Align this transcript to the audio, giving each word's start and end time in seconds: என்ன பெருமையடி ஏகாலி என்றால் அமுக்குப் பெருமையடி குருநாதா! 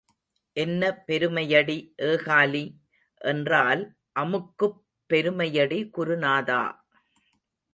என்ன 0.57 0.91
பெருமையடி 1.07 1.75
ஏகாலி 2.01 2.63
என்றால் 3.21 3.83
அமுக்குப் 4.15 4.81
பெருமையடி 5.09 5.79
குருநாதா! 5.91 6.63